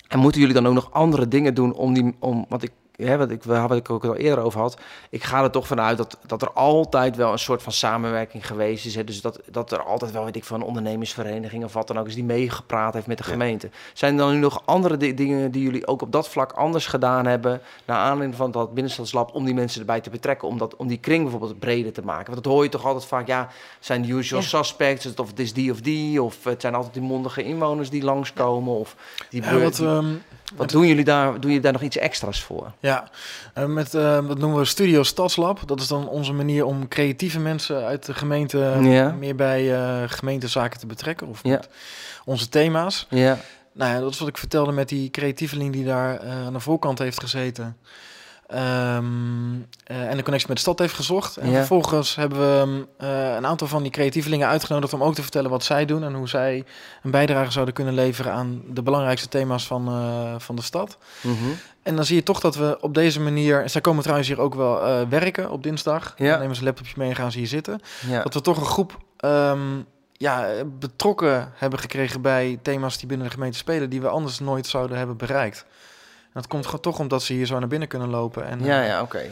[0.09, 2.71] en moeten jullie dan ook nog andere dingen doen om die, om wat ik,
[3.07, 4.77] hè, wat ik, wat ik ook al eerder over had.
[5.11, 8.87] Ik ga er toch vanuit dat, dat er altijd wel een soort van samenwerking geweest
[8.87, 8.95] is.
[8.95, 9.05] Hè?
[9.05, 12.15] Dus dat, dat er altijd wel, weet ik, van ondernemersvereniging of wat dan ook is
[12.15, 13.31] die meegepraat heeft met de Ja.
[13.31, 13.71] gemeente.
[13.93, 16.87] Zijn er dan nu nog andere di- dingen die jullie ook op dat vlak anders
[16.87, 20.77] gedaan hebben, naar aanleiding van dat binnenstadslab, om die mensen erbij te betrekken, om, dat,
[20.77, 22.31] om die kring bijvoorbeeld breder te maken?
[22.33, 23.49] Want dat hoor je toch altijd vaak, ja,
[23.81, 24.47] zijn de usual Ja.
[24.47, 28.03] suspects, of het is die of die, of het zijn altijd die mondige inwoners die
[28.05, 28.97] langskomen, of
[29.31, 30.07] die, Ja, wat, die- ehm,
[30.57, 31.33] wat doen jullie daar?
[31.33, 32.73] Doen jullie daar nog iets extra's voor?
[32.81, 32.88] Ja,
[33.55, 35.61] eh, met eh, wat noemen we Studio Stadslab.
[35.67, 39.11] Dat is dan onze manier om creatieve mensen uit de gemeente Ja.
[39.11, 41.27] meer bij eh, gemeentezaken te betrekken.
[41.27, 41.61] Of Ja.
[42.25, 43.07] onze thema's.
[43.11, 43.39] Ja,
[43.73, 46.61] Nou ja, dat is wat ik vertelde met die creatieveling die daar eh, aan de
[46.61, 47.77] voorkant heeft gezeten.
[48.49, 49.05] Ehm,
[49.85, 51.37] eh, en de connectie met de stad heeft gezocht.
[51.37, 51.57] En Ja.
[51.57, 55.65] vervolgens hebben we eh, een aantal van die creatievelingen uitgenodigd om ook te vertellen wat
[55.65, 56.65] zij doen en hoe zij
[57.03, 60.99] een bijdrage zouden kunnen leveren aan de belangrijkste thema's van, eh, van de stad.
[61.21, 61.35] Mhm.
[61.83, 64.41] En dan zie je toch dat we op deze manier, en zij komen trouwens hier
[64.41, 66.15] ook wel werken op dinsdag.
[66.17, 66.31] Ja.
[66.31, 67.81] Dan nemen ze een laptopje mee en gaan ze hier zitten.
[68.09, 68.23] ja.
[68.23, 69.61] Dat we toch een groep ehm,
[70.13, 70.47] ja,
[70.79, 74.99] betrokken hebben gekregen bij thema's die binnen de gemeente spelen, die we anders nooit zouden
[74.99, 75.65] hebben bereikt.
[76.39, 78.45] Dat komt gewoon toch omdat ze hier zo naar binnen kunnen lopen.
[78.45, 79.23] En, ja, eh, ja, oké.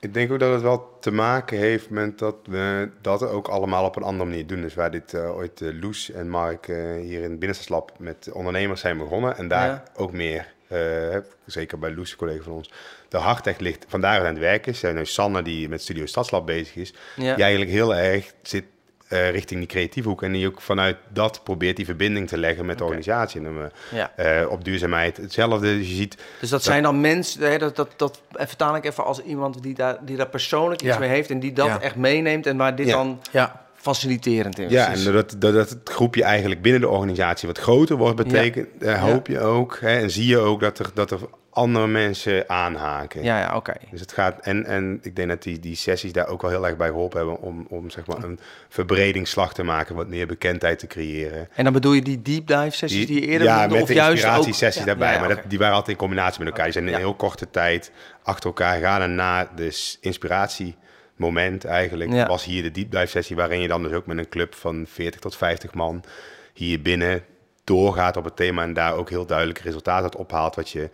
[0.00, 3.84] Ik denk ook dat het wel te maken heeft met dat we dat ook allemaal
[3.84, 4.60] op een andere manier doen.
[4.60, 8.28] Dus waar dit eh, ooit eh, Loes en Mark eh, hier in het Binnenstadslab met
[8.32, 9.36] ondernemers zijn begonnen.
[9.36, 9.82] En daar Ja.
[9.96, 11.16] ook meer, eh,
[11.46, 12.70] zeker bij Loes, een collega van ons,
[13.08, 13.84] de hart echt ligt.
[13.88, 14.82] Vandaar aan het werken is.
[14.82, 16.94] En nu Sanne die met Studio Stadslab bezig is.
[17.16, 17.34] Ja.
[17.34, 18.64] Die eigenlijk heel erg zit
[19.10, 20.22] eh, richting die creatieve hoek.
[20.22, 23.40] En die ook vanuit dat probeert die verbinding te leggen met de organisatie.
[23.40, 24.12] En, eh, ja.
[24.16, 25.76] eh, op duurzaamheid hetzelfde.
[25.76, 29.04] Dus je ziet Dus dat zijn dan mensen, hè, dat, dat, dat vertaal ik even
[29.04, 30.98] als iemand die daar, die daar persoonlijk iets Ja.
[30.98, 31.80] mee heeft en die dat Ja.
[31.80, 32.92] echt meeneemt en waar dit Ja.
[32.92, 34.70] dan ja, faciliterend is.
[34.70, 38.68] Ja, en doordat, doordat het groepje eigenlijk binnen de organisatie wat groter wordt, betekent,
[38.98, 41.18] hoop je ook hè, en zie je ook dat er, dat er
[41.50, 43.22] andere mensen aanhaken.
[43.22, 43.72] ja, ja oké.
[43.90, 46.66] Dus het gaat, en, en ik denk dat die, die sessies daar ook wel heel
[46.66, 50.78] erg bij geholpen hebben om, om zeg maar een verbredingsslag te maken, wat meer bekendheid
[50.78, 51.48] te creëren.
[51.54, 53.88] En dan bedoel je die deep dive sessies die, je eerder ja, noemde, met of
[53.88, 54.30] de juist ook...
[54.30, 56.64] inspiratiesessies Ja, daarbij, ja, ja, maar dat, die waren altijd in combinatie met elkaar.
[56.64, 62.26] Die zijn in een heel korte tijd achter elkaar gegaan en na de inspiratiemoment eigenlijk
[62.26, 64.86] was hier de deep dive sessie waarin je dan dus ook met een club van
[64.88, 66.04] 40 tot 50 man
[66.52, 67.22] hier binnen
[67.64, 70.90] doorgaat op het thema en daar ook heel duidelijk resultaat uit ophaalt wat je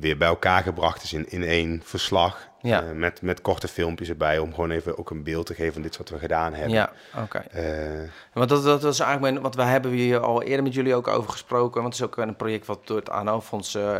[0.00, 2.48] weer bij elkaar gebracht is in, in één verslag.
[2.66, 2.82] Ja.
[2.82, 5.82] Eh, met, met korte filmpjes erbij, om gewoon even ook een beeld te geven van
[5.82, 6.72] dit is wat we gedaan hebben.
[6.72, 7.38] Ja, oké.
[7.38, 7.62] Eh,
[8.32, 11.08] Want dat, dat was eigenlijk mijn, want wij hebben hier al eerder met jullie ook
[11.08, 11.82] over gesproken.
[11.82, 13.94] Want het is ook een project wat door het ANO-fonds eh,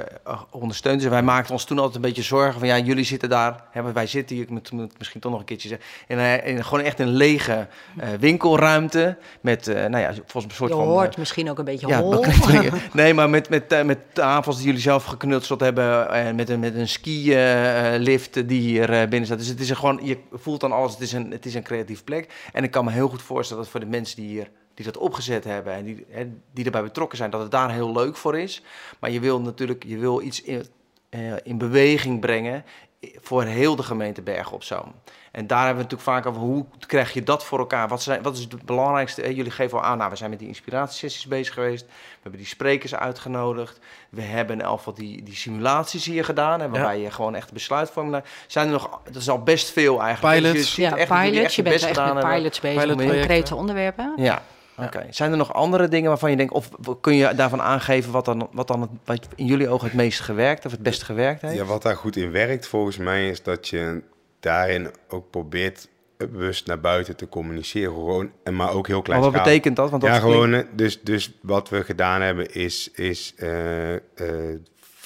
[0.50, 1.04] ondersteund is.
[1.04, 3.64] En wij maakten ons toen altijd een beetje zorgen van ja, jullie zitten daar.
[3.70, 6.44] Hè, wij zitten hier, ik moet, moet misschien toch nog een keertje zeggen, in, een-
[6.44, 7.66] in gewoon echt een lege
[7.98, 9.16] eh, winkelruimte.
[9.40, 10.86] Met, eh, nou ja, volgens een soort Je van.
[10.86, 12.24] hoort misschien ook een beetje ja, hol.
[12.92, 16.10] nee, maar met, met, met tafels die jullie zelf geknutseld hebben.
[16.10, 19.38] En met een, met een ski-lift die hier eh, binnen staat.
[19.38, 22.04] Dus het is gewoon, je voelt dan alles, het is, een, het is een creatief
[22.04, 22.48] plek.
[22.52, 24.96] En ik kan me heel goed voorstellen dat voor de mensen die hier die dat
[24.96, 26.06] opgezet hebben en die,
[26.52, 28.62] die erbij betrokken zijn, dat het daar heel leuk voor is.
[29.00, 30.66] Maar je wil natuurlijk, je wil iets in,
[31.08, 32.64] eh, in beweging brengen
[33.00, 34.94] voor heel de gemeente Bergen op Zoom.
[35.32, 37.88] En daar hebben we natuurlijk vaak over hoe krijg je dat voor elkaar?
[37.88, 39.22] Wat, zijn, wat is het belangrijkste?
[39.22, 41.84] Eh, Jullie geven al aan, nou, we zijn met die inspiratiesessies bezig geweest.
[41.86, 43.78] We hebben die sprekers uitgenodigd.
[44.10, 46.60] We hebben in elk geval die, die simulaties hier gedaan.
[46.60, 48.24] Hè, waarbij je gewoon echt besluitvorming...
[48.46, 49.00] Zijn er nog...
[49.04, 50.36] Dat is al best veel eigenlijk.
[50.36, 50.58] Pilots.
[50.58, 51.54] Dus je ziet Ja, echt pilots.
[51.54, 52.38] Je je bent best echt gedaan met hebben.
[52.40, 54.12] pilots bezig, met concrete onderwerpen.
[54.16, 54.42] Ja,
[54.78, 55.06] oké.
[55.10, 56.52] Zijn er nog andere dingen waarvan je denkt...
[56.52, 56.68] Of
[57.00, 60.20] kun je daarvan aangeven wat dan, wat dan het, wat in jullie ogen het meest
[60.20, 60.66] gewerkt...
[60.66, 61.54] of het best gewerkt heeft?
[61.54, 64.02] Ja, wat daar goed in werkt volgens mij is dat je
[64.40, 67.92] daarin ook probeert bewust naar buiten te communiceren.
[67.92, 69.90] Gewoon, en maar ook heel klein maar wat betekent dat?
[69.90, 70.54] Want dat ja, gewoon.
[70.54, 74.00] eh, Dus, dus wat we gedaan hebben is, is eh, eh,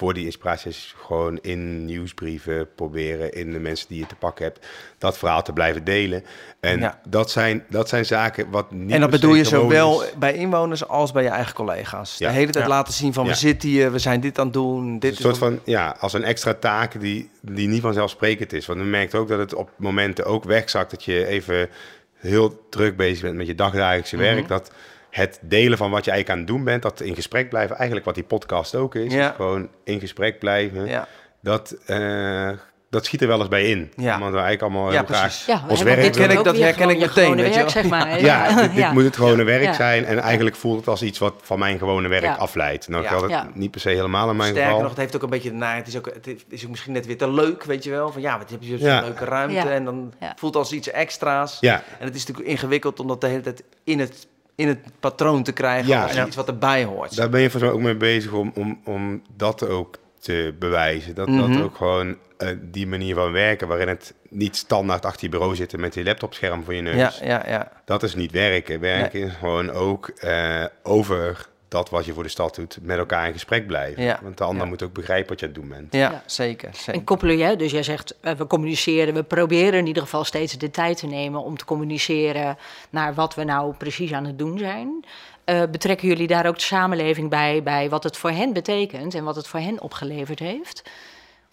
[0.01, 4.67] voor die inspiraties gewoon in nieuwsbrieven proberen in de mensen die je te pakken hebt
[4.99, 6.25] dat verhaal te blijven delen.
[6.61, 7.01] En Ja.
[7.09, 10.13] dat, zijn, dat zijn zaken wat niet En dat bedoel je zowel is.
[10.19, 12.19] bij inwoners als bij je eigen collega's.
[12.19, 12.29] Ja.
[12.29, 12.71] De hele tijd Ja.
[12.71, 14.99] laten zien van we zitten hier, we zijn dit aan het doen.
[14.99, 18.67] Dit een soort van, ja, als een extra taak die, die niet vanzelfsprekend is.
[18.67, 21.69] Want we merkt ook dat het op momenten ook wegzakt dat je even
[22.15, 24.25] heel druk bezig bent met je dagdagelijkse Mhm.
[24.25, 24.49] werk.
[24.49, 24.71] Dat
[25.11, 28.07] het delen van wat je eigenlijk aan het doen bent, dat in gesprek blijven, eigenlijk
[28.07, 29.12] wat die podcast ook is.
[29.12, 29.29] Ja.
[29.31, 30.87] is gewoon in gesprek blijven.
[30.87, 31.09] Ja.
[31.42, 32.51] Dat, eh,
[32.90, 33.92] dat schiet er wel eens bij in.
[33.96, 34.18] Ja.
[34.18, 35.46] Want we eigenlijk allemaal Ja, heel graag precies.
[35.46, 38.20] Ja, ons werk dit wordt ik- dat herken ik meteen, weet je zeg maar.
[38.20, 38.92] Ja, dit, dit Ja.
[38.92, 39.73] moet het gewone werk Ja.
[39.73, 40.05] zijn.
[40.05, 42.35] En eigenlijk voelt het als iets wat van mijn gewone werk Ja.
[42.35, 42.88] afleidt.
[42.88, 43.09] Nou Ja.
[43.09, 43.49] geldt het Ja.
[43.55, 44.81] niet per se helemaal in mijn Sterker geval.
[44.83, 45.77] nog, het heeft ook een beetje naar.
[45.77, 48.12] Het is ook, het is ook misschien net weer te leuk, weet je wel.
[48.12, 49.01] Van ja, wat heb je zo'n Ja.
[49.01, 49.70] leuke ruimte Ja.
[49.70, 50.33] en dan Ja.
[50.37, 51.57] voelt het als iets extra's.
[51.61, 54.27] Ja, En het is natuurlijk ingewikkeld om dat de hele tijd in het,
[54.61, 56.03] in het patroon te krijgen Ja.
[56.03, 57.16] als iets wat erbij hoort.
[57.16, 61.14] Daar ben je volgens mij ook mee bezig om, om, om dat ook te bewijzen.
[61.14, 61.53] Dat, Mhm.
[61.53, 65.55] dat ook gewoon eh, die manier van werken, waarin het niet standaard achter je bureau
[65.57, 66.96] zitten met je laptopscherm voor je neus.
[66.96, 67.73] ja, ja, ja.
[67.85, 68.81] Dat is niet werken.
[68.81, 73.26] Werken is gewoon ook eh, over dat wat je voor de stad doet, met elkaar
[73.26, 74.02] in gesprek blijven.
[74.02, 74.18] Ja.
[74.22, 74.68] Want de ander Ja.
[74.68, 75.92] moet ook begrijpen wat je aan het doen bent.
[75.92, 76.22] Ja, Ja.
[76.26, 76.70] zeker.
[76.87, 80.59] En koppelen je, dus jij zegt, eh, we communiceren, we proberen in ieder geval steeds
[80.59, 82.59] de tijd te nemen om te communiceren
[82.90, 85.04] naar wat we nou precies aan het doen zijn.
[85.44, 89.24] Eh, betrekken jullie daar ook de samenleving bij, bij wat het voor hen betekent en
[89.24, 90.83] wat het voor hen opgeleverd heeft?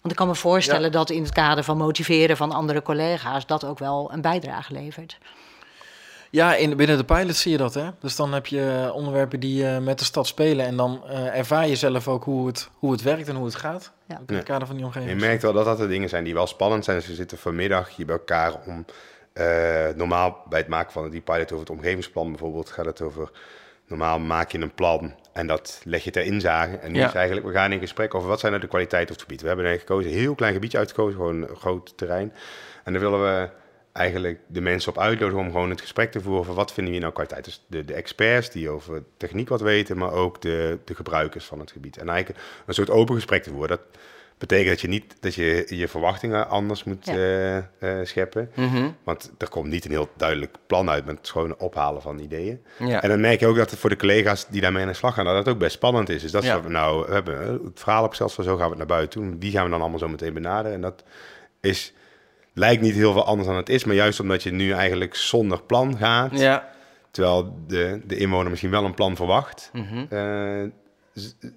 [0.00, 3.64] Want ik kan me voorstellen dat in het kader van motiveren van andere collega's dat
[3.64, 5.18] ook wel een bijdrage levert.
[6.30, 7.88] Ja, in, binnen de pilot zie je dat, hè.
[8.00, 10.66] Dus dan heb je onderwerpen die eh, met de stad spelen...
[10.66, 13.54] en dan eh, ervaar je zelf ook hoe het, hoe het werkt en hoe het
[13.54, 13.92] gaat.
[14.08, 14.20] Ja.
[14.26, 15.10] In het kader van die omgeving.
[15.10, 16.96] Je merkt wel dat dat de dingen zijn die wel spannend zijn.
[16.98, 18.84] Dus we zitten vanmiddag hier bij elkaar om...
[19.32, 22.70] eh, normaal bij het maken van die pilot over het omgevingsplan bijvoorbeeld...
[22.70, 23.30] gaat het over...
[23.86, 26.76] Normaal maak je een plan en dat leg je ter inzage.
[26.76, 27.06] En nu Ja.
[27.06, 29.40] is eigenlijk, we gaan in gesprek over wat zijn nou de kwaliteiten op het gebied.
[29.40, 32.32] We hebben eigenlijk gekozen, een heel klein gebiedje uitgekozen, gewoon een groot terrein.
[32.84, 33.48] En daar willen we
[33.98, 36.98] eigenlijk de mensen op uitnodigen om gewoon het gesprek te voeren over wat vinden we
[36.98, 37.44] nou kwaliteit.
[37.44, 41.58] Dus de, de experts die over techniek wat weten, maar ook de, de gebruikers van
[41.60, 41.96] het gebied.
[41.96, 43.68] En eigenlijk een soort open gesprek te voeren.
[43.68, 43.80] Dat
[44.38, 47.12] betekent dat je niet dat je je verwachtingen anders moet Ja.
[47.14, 48.50] eh, eh, scheppen.
[48.54, 48.90] Mhm.
[49.04, 52.62] Want er komt niet een heel duidelijk plan uit met het gewoon ophalen van ideeën.
[52.78, 53.02] Ja.
[53.02, 55.14] En dan merk je ook dat het voor de collega's die daarmee aan de slag
[55.14, 56.22] gaan, dat het ook best spannend is.
[56.22, 56.48] Dus dat Ja.
[56.48, 58.86] is wat we nou we hebben het verhaal opgesteld van zo gaan we het naar
[58.96, 59.38] buiten doen.
[59.38, 60.72] Die gaan we dan allemaal zo meteen benaderen.
[60.76, 61.02] En dat
[61.60, 61.92] is,
[62.58, 65.62] lijkt niet heel veel anders dan het is, maar juist omdat je nu eigenlijk zonder
[65.62, 66.68] plan gaat, ja.
[67.10, 70.04] terwijl de, de inwoner misschien wel een plan verwacht, Mhm.
[70.08, 70.62] eh,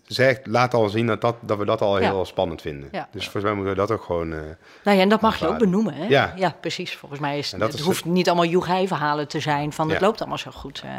[0.06, 2.10] zegt, laat al zien dat, dat, dat we dat al Ja.
[2.12, 2.90] heel spannend vinden.
[2.92, 3.08] Ja.
[3.12, 4.34] Dus volgens mij moeten we dat ook gewoon...
[4.34, 4.40] eh,
[4.84, 5.94] Nou ja, en dat mag je ook benoemen.
[5.94, 6.06] Hè?
[6.08, 6.56] Ja.
[6.62, 6.96] precies.
[6.96, 10.00] Volgens mij is En dat het is hoeft niet allemaal joegij-verhalen te zijn van het
[10.00, 10.06] Ja.
[10.06, 10.82] loopt allemaal zo goed.
[10.86, 10.92] eh.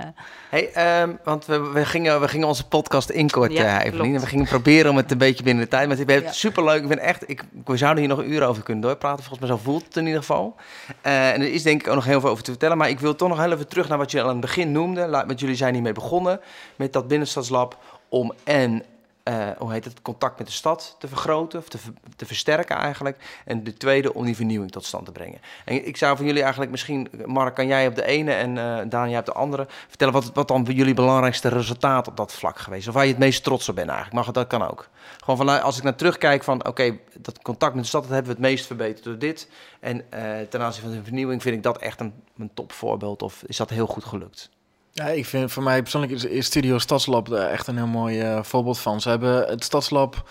[0.50, 4.20] Hey, ehm, want we, we, gingen, we gingen onze podcast inkorten, Ja, ja, Evelien.
[4.20, 5.88] We gingen proberen om het een beetje binnen de tijd.
[5.88, 6.32] Maar het is Ja.
[6.32, 6.80] superleuk.
[6.82, 9.24] Ik vind echt, ik, we zouden hier nog uren over kunnen doorpraten.
[9.24, 10.54] Volgens mij zo voelt het in ieder geval.
[11.00, 12.76] Eh, en er is denk ik ook nog heel veel over te vertellen.
[12.76, 15.06] Maar ik wil toch nog heel even terug naar wat je aan het begin noemde.
[15.06, 16.40] La- Want jullie zijn hiermee begonnen
[16.76, 17.76] met dat binnenstadslab
[18.12, 18.82] om en
[19.22, 21.78] eh, hoe heet het, contact met de stad te vergroten of te,
[22.16, 23.40] te versterken eigenlijk.
[23.44, 25.40] En de tweede om die vernieuwing tot stand te brengen.
[25.64, 28.80] En ik zou van jullie eigenlijk misschien, Mark, kan jij op de ene en eh
[28.88, 32.58] Daan, jij op de andere vertellen wat, wat dan jullie belangrijkste resultaat op dat vlak
[32.58, 32.88] geweest?
[32.88, 34.24] Of waar je het meest trots op bent eigenlijk.
[34.24, 34.88] Mag dat kan ook.
[35.18, 38.10] Gewoon van, nou, als ik naar terugkijk van, oké, dat contact met de stad, dat
[38.10, 39.48] hebben we het meest verbeterd door dit.
[39.80, 43.22] En eh, ten aanzien van de vernieuwing vind ik dat echt een, een topvoorbeeld.
[43.22, 44.50] Of is dat heel goed gelukt?
[44.94, 48.20] Ja, ik vind voor mij persoonlijk is, is Studio Stadslab er echt een heel mooi
[48.20, 49.00] eh, voorbeeld van.
[49.00, 50.28] Ze hebben het Stadslab,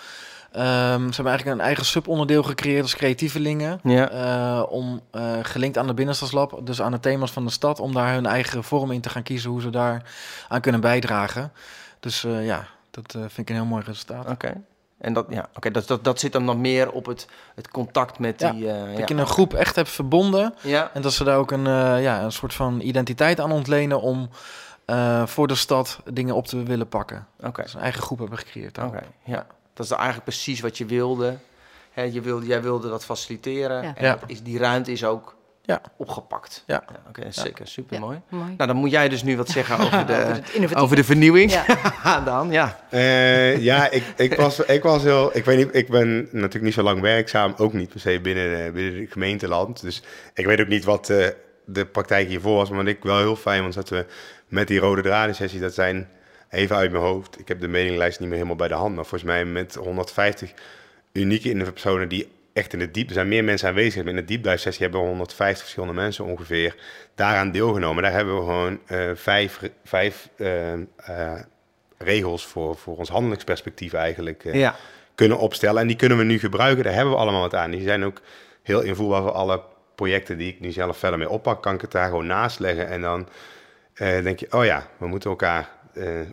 [0.51, 3.79] ehm, ze hebben eigenlijk een eigen subonderdeel gecreëerd als creatievelingen.
[3.83, 4.09] Ja.
[4.09, 7.93] eh, om eh, gelinkt aan de Binnenstadslab, dus aan de thema's van de stad, om
[7.93, 10.03] daar hun eigen vorm in te gaan kiezen hoe ze daar
[10.47, 11.51] aan kunnen bijdragen.
[11.99, 14.29] Dus eh, ja, dat eh, vind ik een heel mooi resultaat.
[14.29, 14.53] Oké.
[15.01, 18.19] En dat, ja, oké, dat, dat, dat zit dan nog meer op het, het contact
[18.19, 18.69] met Ja, die...
[18.71, 19.01] eh, Dat ja.
[19.03, 22.01] ik in een groep echt heb verbonden Ja, en dat ze daar ook een, eh,
[22.03, 24.29] ja, een soort van identiteit aan ontlenen om
[24.85, 27.27] eh, voor de stad dingen op te willen pakken.
[27.43, 27.61] oké.
[27.61, 28.77] Dat ze een eigen groep hebben gecreëerd.
[28.77, 29.45] Oké, ja.
[29.73, 31.37] Dat is eigenlijk precies wat je wilde.
[31.91, 33.83] Hè, je wilde jij wilde dat faciliteren.
[33.83, 33.93] Ja.
[33.95, 34.11] En Ja.
[34.15, 35.81] dat is, die ruimte is ook Ja.
[35.97, 36.63] opgepakt.
[36.67, 36.83] Ja.
[37.07, 37.67] Oké, zeker.
[37.67, 38.21] Super mooi.
[38.29, 41.51] Nou, dan moet jij dus nu wat zeggen over de, Over de vernieuwing.
[41.51, 42.19] Ja.
[42.25, 42.79] Daan, ja.
[42.89, 45.37] Eh, ja, ik, ik, was, ik was heel...
[45.37, 48.65] Ik weet niet, ik ben natuurlijk niet zo lang werkzaam, ook niet per se binnen,
[48.65, 49.81] eh, binnen het gemeenteland.
[49.81, 51.27] Dus ik weet ook niet wat eh,
[51.65, 54.05] de praktijk hiervoor was, maar wat ik wel heel fijn vond, dat we
[54.47, 56.09] met die rode draden sessie, dat zijn
[56.49, 57.39] even uit mijn hoofd.
[57.39, 60.51] Ik heb de meninglijst niet meer helemaal bij de hand, maar volgens mij met 150
[61.11, 63.07] unieke innovatiepersonen die echt in de diep...
[63.07, 64.05] Er zijn meer mensen aanwezig.
[64.05, 66.75] In de deepdive-sessie hebben we 150 verschillende mensen ongeveer
[67.15, 68.03] daaraan deelgenomen.
[68.03, 71.39] Daar hebben we gewoon eh, vijf, vijf eh, eh,
[71.97, 74.75] regels voor, voor ons handelingsperspectief eigenlijk Ja.
[75.15, 75.81] kunnen opstellen.
[75.81, 76.83] En die kunnen we nu gebruiken.
[76.83, 77.71] Daar hebben we allemaal wat aan.
[77.71, 78.21] Die zijn ook
[78.63, 79.61] heel invoerbaar voor alle
[79.95, 81.61] projecten die ik nu zelf verder mee oppak.
[81.61, 82.87] Kan ik het daar gewoon naast leggen.
[82.87, 83.27] En dan
[83.95, 85.69] denk je, oh ja, we moeten elkaar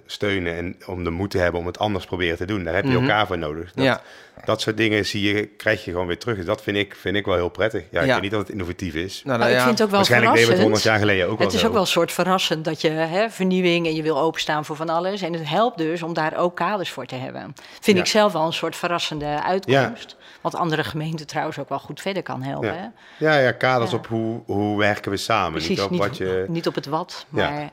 [0.06, 0.56] steunen.
[0.56, 2.64] En om de moed te hebben om het anders proberen te doen.
[2.64, 3.00] Daar heb je Mhm.
[3.02, 3.72] elkaar voor nodig.
[3.72, 4.00] Dat, Ja.
[4.44, 6.36] dat soort dingen zie je, krijg je gewoon weer terug.
[6.36, 7.84] Dus dat vind ik, vind ik wel heel prettig.
[7.90, 9.22] Ja, ik weet niet dat het innovatief is.
[9.24, 9.64] Nou, Maar ik ja.
[9.64, 10.92] vind het ook wel Waarschijnlijk we het honderd verrassend.
[10.92, 11.66] jaar geleden ook Het wel is zo.
[11.66, 14.88] ook wel een soort verrassend dat je hè, vernieuwing en je wil openstaan voor van
[14.88, 15.22] alles.
[15.22, 17.54] En het helpt dus om daar ook kaders voor te hebben.
[17.80, 18.02] Vind Ja.
[18.02, 20.16] ik zelf wel een soort verrassende uitkomst.
[20.40, 22.68] Wat andere gemeenten trouwens ook wel goed verder kan helpen.
[22.74, 22.92] Ja.
[23.18, 23.26] hè.
[23.26, 23.96] Ja, ja kaders Ja.
[23.96, 25.50] op hoe, hoe werken we samen.
[25.52, 26.44] Precies, niet op niet, wat je...
[26.48, 27.50] niet op het wat, Ja.
[27.50, 27.70] maar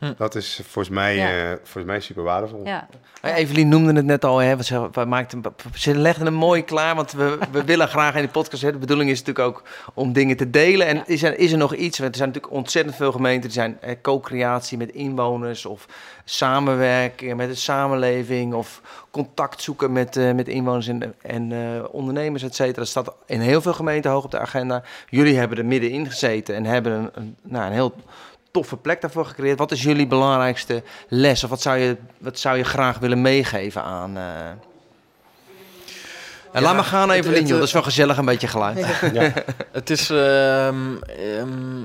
[0.00, 1.28] eh, Dat is volgens mij, Ja.
[1.28, 2.60] eh, volgens mij super waardevol.
[2.64, 2.86] ja.
[3.22, 4.56] Eh, Evelien noemde het net al, hè,
[4.92, 5.42] we maakten,
[5.74, 8.62] ze legden hem mooi klaar, want we, we willen graag in de podcast.
[8.62, 9.62] Hè, de bedoeling is natuurlijk ook
[9.94, 10.86] om dingen te delen.
[10.86, 11.98] En is, er, is er nog iets?
[11.98, 13.48] Want er zijn natuurlijk ontzettend veel gemeenten.
[13.48, 15.86] Er zijn eh, co-creatie met inwoners of
[16.24, 22.42] samenwerken met de samenleving of contact zoeken met, eh, met inwoners en, en eh, ondernemers,
[22.42, 22.76] et cetera.
[22.78, 24.82] Dat staat in heel veel gemeenten hoog op de agenda.
[25.08, 27.94] Jullie hebben er middenin gezeten en hebben een, een, nou, een heel
[28.50, 29.58] toffe plek daarvoor gecreëerd.
[29.58, 31.44] Wat is jullie belangrijkste les?
[31.44, 34.16] Of wat zou je, wat zou je graag willen meegeven aan...
[34.16, 34.22] eh?
[36.52, 38.86] En laat maar gaan, het- Evelien, eh, Dat is wel gezellig, een beetje geluid.
[39.72, 41.82] Het is ehm, ehm,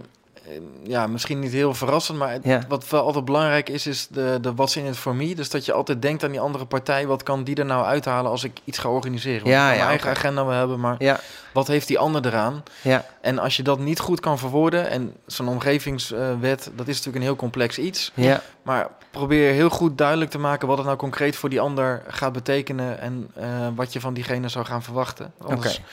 [0.83, 2.61] ja, misschien niet heel verrassend, maar het- Ja.
[2.67, 5.35] wat wel altijd belangrijk is, is de, de what's in it for me.
[5.35, 7.07] Dus dat je altijd denkt aan die andere partij.
[7.07, 9.41] Wat kan die er nou uithalen als ik iets ga organiseren?
[9.43, 11.19] Want Ja, ja, mijn eigen agenda wel hebben, maar Ja,
[11.53, 12.63] wat heeft die ander eraan?
[12.81, 17.15] ja, En als je dat niet goed kan verwoorden, en zo'n omgevingswet, dat is natuurlijk
[17.15, 18.11] een heel complex iets.
[18.13, 18.41] ja.
[18.63, 22.33] Maar probeer heel goed duidelijk te maken wat het nou concreet voor die ander gaat
[22.33, 25.33] betekenen en eh, wat je van diegene zou gaan verwachten.
[25.47, 25.83] Anders, Oké.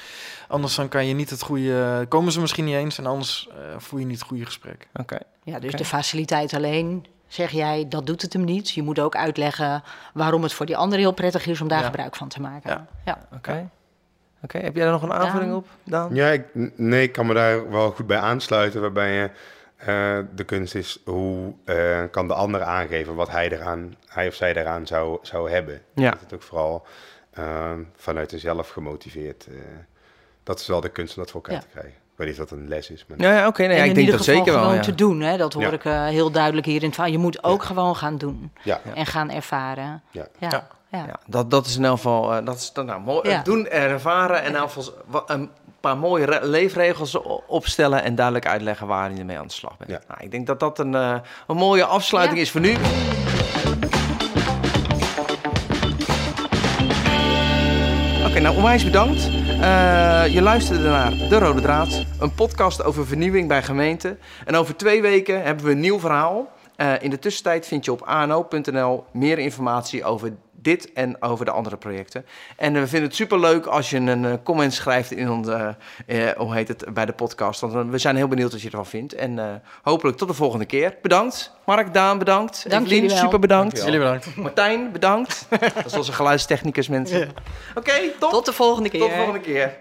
[0.51, 3.57] Anders dan kan je niet het goede, komen ze misschien niet eens en anders eh,
[3.79, 4.89] voer je niet het goede gesprek.
[4.95, 5.19] Oké.
[5.43, 8.71] ja, dus de faciliteit alleen, zeg jij, dat doet het hem niet.
[8.71, 9.83] Je moet ook uitleggen
[10.15, 11.85] waarom het voor die ander heel prettig is om daar Ja.
[11.85, 12.71] gebruik van te maken.
[12.71, 12.87] Ja.
[13.05, 13.19] Ja.
[13.37, 13.71] Oké.
[14.43, 16.15] Oké, heb jij er nog een aanvulling op, Daan?
[16.15, 16.45] Ja, ik,
[16.77, 18.81] nee, ik kan me daar wel goed bij aansluiten.
[18.81, 19.31] Waarbij je,
[19.77, 24.35] eh, de kunst is, hoe eh, kan de ander aangeven wat hij, eraan, hij of
[24.35, 25.81] zij eraan zou, zou hebben.
[25.95, 26.11] Ja.
[26.11, 26.87] Dat het ook vooral
[27.31, 29.49] eh, vanuit jezelf gemotiveerd.
[30.43, 31.61] Dat is wel de kunst om dat voor elkaar Ja.
[31.61, 31.93] te krijgen.
[31.93, 33.05] Ik weet niet of dat een les is.
[33.09, 33.63] Maar Ja, ja oké.
[33.67, 34.63] nee, ja, ik in denk ieder dat geval zeker wel.
[34.63, 34.83] gewoon Ja.
[34.85, 35.21] te doen.
[35.21, 35.37] Hè?
[35.37, 35.71] Dat hoor Ja.
[35.71, 37.13] ik eh, heel duidelijk hier in het verhaal.
[37.13, 40.03] Je moet ook gewoon gaan doen ja, en gaan ervaren.
[40.11, 40.27] Ja.
[40.39, 40.49] Ja.
[40.51, 40.67] Ja.
[40.91, 41.05] Ja.
[41.07, 43.43] Ja, dat, dat is in elk geval, eh, dat is dan nou, mooi, Ja.
[43.43, 45.51] doen en ervaren en in elk geval een
[45.81, 49.91] paar mooie re- leefregels opstellen en duidelijk uitleggen waar je ermee aan de slag bent.
[49.91, 50.01] Ja.
[50.09, 51.15] Nou, ik denk dat dat een, eh,
[51.47, 52.43] een mooie afsluiting Ja.
[52.45, 52.77] is voor nu.
[58.31, 59.31] Oké, nou onwijs bedankt.
[59.61, 64.19] Eh, je luisterde naar De Rode Draad, een podcast over vernieuwing bij gemeenten.
[64.45, 66.53] En over twee weken hebben we een nieuw verhaal.
[66.77, 71.51] Eh, in de tussentijd vind je op ano.nl meer informatie over dit en over de
[71.51, 72.27] andere projecten.
[72.57, 75.77] En we vinden het superleuk als je een comment schrijft in onze,
[76.37, 77.61] hoe heet het, bij de podcast.
[77.61, 79.15] Want we zijn heel benieuwd wat je ervan vindt.
[79.15, 80.97] En hopelijk tot de volgende keer.
[81.03, 81.53] Bedankt.
[81.67, 82.71] Mark, Daan, bedankt.
[82.71, 83.25] Dank Evelien, jullie wel.
[83.25, 83.85] super bedankt.
[83.85, 84.37] Jullie bedankt.
[84.37, 85.47] Martijn, bedankt.
[85.75, 87.31] dat is onze geluidstechnicus, mensen.
[87.75, 88.31] Oké, top.
[88.31, 89.01] Tot de volgende keer.
[89.01, 89.77] Tot de volgende keer.